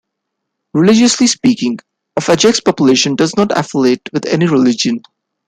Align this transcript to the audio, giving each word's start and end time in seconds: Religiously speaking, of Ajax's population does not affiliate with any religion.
Religiously 0.73 1.27
speaking, 1.27 1.77
of 2.17 2.27
Ajax's 2.27 2.59
population 2.59 3.15
does 3.15 3.37
not 3.37 3.55
affiliate 3.55 4.09
with 4.11 4.25
any 4.25 4.47
religion. 4.47 4.99